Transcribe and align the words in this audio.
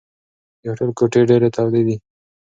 د 0.61 0.61
هوټل 0.69 0.89
کوټې 0.97 1.21
ډېرې 1.29 1.49
تودې 1.55 1.81
دي. 1.87 1.95